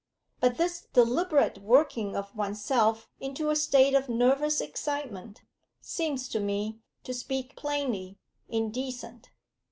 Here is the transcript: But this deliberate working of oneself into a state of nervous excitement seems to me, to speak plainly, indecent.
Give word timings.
But 0.39 0.57
this 0.57 0.87
deliberate 0.93 1.59
working 1.59 2.15
of 2.15 2.35
oneself 2.35 3.07
into 3.19 3.51
a 3.51 3.55
state 3.55 3.93
of 3.93 4.09
nervous 4.09 4.59
excitement 4.59 5.43
seems 5.79 6.27
to 6.29 6.39
me, 6.39 6.79
to 7.03 7.13
speak 7.13 7.55
plainly, 7.55 8.17
indecent. 8.49 9.29